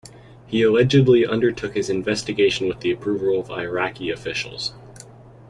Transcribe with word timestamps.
He 0.47 0.63
allegedly 0.63 1.27
undertook 1.27 1.75
his 1.75 1.87
investigation 1.87 2.67
with 2.67 2.79
the 2.79 2.89
approval 2.89 3.39
of 3.39 3.51
Iraqi 3.51 4.09
officials. 4.09 4.73